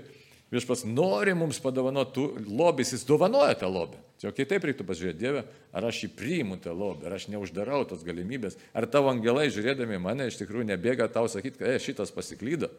viešpats 0.53 0.85
nori 0.87 1.33
mums 1.37 1.59
padovanoti 1.63 2.27
lobis, 2.47 2.93
jis 2.95 3.05
dovanoja 3.07 3.57
tą 3.59 3.69
lobį. 3.71 3.99
Čia 4.17 4.31
okay, 4.31 4.47
taip 4.49 4.65
reiktų 4.65 4.85
pasižiūrėti, 4.87 5.19
Dieve, 5.21 5.43
ar 5.77 5.85
aš 5.85 6.03
jį 6.05 6.09
priimu 6.17 6.57
tą 6.61 6.73
lobį, 6.73 7.05
ar 7.05 7.17
aš 7.19 7.27
neuždarau 7.29 7.83
tos 7.89 8.05
galimybės, 8.05 8.57
ar 8.73 8.87
tavo 8.89 9.11
angelai 9.11 9.51
žiūrėdami 9.53 9.99
mane 10.01 10.25
iš 10.29 10.39
tikrųjų 10.39 10.71
nebėga 10.71 11.05
tau 11.13 11.27
sakyti, 11.29 11.61
kad 11.61 11.75
e, 11.75 11.83
šitas 11.83 12.13
pasiklydo. 12.15 12.71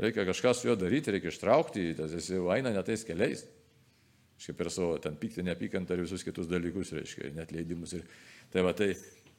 Reikia 0.00 0.24
kažką 0.24 0.54
su 0.54 0.70
juo 0.70 0.78
daryti, 0.78 1.12
reikia 1.12 1.32
ištraukti, 1.32 1.90
jis 1.98 2.30
jau 2.30 2.48
eina 2.54 2.72
netais 2.72 3.02
keliais. 3.04 3.44
Šiaip 4.38 4.56
per 4.60 4.70
savo 4.70 4.94
ten 5.02 5.16
pyktį, 5.18 5.42
neapykantą 5.48 5.96
ir 5.96 6.04
visus 6.04 6.22
kitus 6.22 6.46
dalykus, 6.46 6.94
reiškia, 6.94 7.32
net 7.34 7.50
leidimus. 7.50 7.96
Ir, 7.98 8.04
tai 8.54 8.62
va, 8.62 8.70
tai 8.78 8.92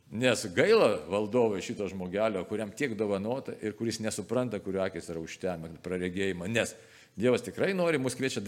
Nes 0.09 0.45
gaila 0.55 0.95
valdovai 1.09 1.61
šito 1.61 1.85
žmogelio, 1.87 2.41
kuriam 2.49 2.71
tiek 2.73 2.95
dovanota 2.97 3.53
ir 3.61 3.75
kuris 3.77 3.99
nesupranta, 4.01 4.57
kurio 4.59 4.81
akis 4.81 5.11
yra 5.11 5.21
užtemę, 5.21 5.75
praregėjimą. 5.85 6.47
Nes 6.49 6.73
Dievas 7.19 7.43
tikrai 7.43 7.73
nori 7.75 7.99
mus 7.99 8.15
kviečia 8.15 8.39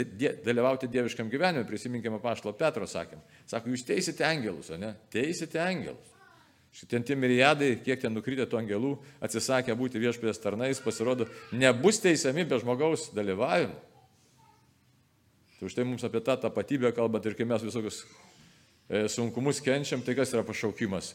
dalyvauti 0.45 0.87
dieviškam 0.91 1.29
gyvenimui. 1.31 1.67
Prisiminkime 1.67 2.21
pašlo 2.23 2.53
Petro 2.55 2.87
sakym. 2.87 3.19
Sako, 3.49 3.73
jūs 3.73 3.83
teisite 3.83 4.23
angelus, 4.23 4.69
o 4.71 4.77
ne? 4.79 4.93
Teisite 5.11 5.59
angelus. 5.59 6.13
Šitien 6.71 7.03
tie 7.03 7.17
miriadai, 7.19 7.73
kiek 7.83 7.99
ten 7.99 8.13
nukrytė 8.15 8.45
tų 8.47 8.61
angelų, 8.61 8.93
atsisakė 9.19 9.75
būti 9.75 9.99
viešpės 9.99 10.39
tarnais, 10.39 10.79
pasirodo, 10.79 11.27
nebus 11.51 11.99
teisiami 11.99 12.45
be 12.47 12.61
žmogaus 12.61 13.09
dalyvavimo. 13.11 13.75
Tai 15.57 15.67
už 15.67 15.75
tai 15.75 15.83
mums 15.85 16.05
apie 16.07 16.21
tą 16.23 16.37
tapatybę 16.39 16.93
kalbant 16.95 17.27
ir 17.27 17.35
kai 17.35 17.45
mes 17.45 17.65
visokius 17.67 18.05
e, 18.87 19.03
sunkumus 19.11 19.59
kenčiam, 19.61 19.99
tai 19.99 20.15
kas 20.15 20.31
yra 20.31 20.45
pašaukimas? 20.47 21.11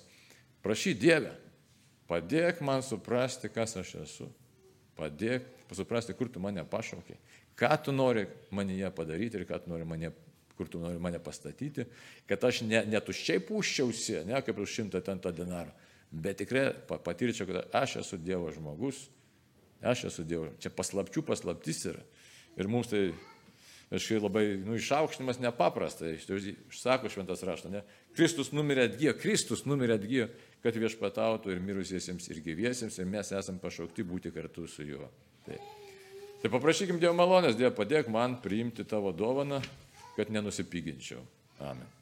Prašy 0.67 0.97
Dievę, 0.99 1.31
padėk 2.11 2.59
man 2.67 2.83
suprasti, 2.83 3.47
kas 3.55 3.77
aš 3.79 3.93
esu. 4.03 4.27
Padėk 4.99 5.47
suprasti, 5.77 6.15
kur 6.19 6.27
tu 6.33 6.43
mane 6.43 6.65
pašaukiai. 6.67 7.21
Ką 7.57 7.71
tu 7.85 7.93
nori 7.95 8.27
manyje 8.51 8.91
padaryti 8.97 9.39
ir 9.39 9.45
ką 9.47 9.61
tu 9.63 9.71
nori 9.71 9.87
mane, 9.87 10.11
kur 10.59 10.67
tu 10.67 10.81
nori 10.83 10.99
mane 10.99 11.21
pastatyti. 11.23 11.87
Kad 12.27 12.49
aš 12.49 12.65
ne, 12.67 12.83
netuščiai 12.91 13.45
puščiausi, 13.47 14.25
ne 14.27 14.43
kaip 14.43 14.59
už 14.59 14.75
šimtą 14.81 15.05
ten 15.07 15.23
tą 15.23 15.31
denarą. 15.37 15.71
Bet 16.11 16.41
tikrai 16.43 16.73
patirčiau, 17.05 17.47
kad 17.47 17.79
aš 17.85 18.01
esu 18.03 18.19
Dievo 18.19 18.51
žmogus. 18.51 19.07
Aš 19.87 20.09
esu 20.11 20.27
Dievo. 20.27 20.51
Čia 20.59 20.75
paslapčių 20.75 21.23
paslaptis 21.31 21.85
yra. 21.93 22.03
Ir 22.59 22.67
mums 22.73 22.91
tai 22.91 23.11
Aiškiai 23.87 24.19
labai 24.19 24.45
nu, 24.59 24.75
išaukštinimas 24.75 25.39
nepaprastai, 25.39 26.17
išsako 26.19 27.11
šventas 27.13 27.45
raštas, 27.47 27.71
ne? 27.71 27.83
Kristus 28.19 28.51
numirė 28.51 28.89
atgyjo, 28.89 29.15
Kristus 29.21 29.63
numirė 29.69 29.95
atgyjo, 30.01 30.27
kad 30.65 30.79
viešpatautų 30.83 31.55
ir 31.55 31.63
mirusiesiems, 31.63 32.27
ir 32.33 32.43
gyviesiems, 32.43 32.99
ir 32.99 33.07
mes 33.11 33.31
esame 33.31 33.63
pašaukti 33.63 34.07
būti 34.07 34.35
kartu 34.35 34.67
su 34.71 34.89
juo. 34.89 35.07
Tai, 35.47 35.61
tai 36.43 36.51
paprašykim 36.51 36.99
Dievo 36.99 37.15
malonės, 37.15 37.55
Dievo 37.59 37.77
padėk 37.79 38.11
man 38.11 38.41
priimti 38.43 38.87
tavo 38.89 39.15
dovaną, 39.15 39.63
kad 40.17 40.35
nenusipiginčiau. 40.35 41.23
Amen. 41.63 41.96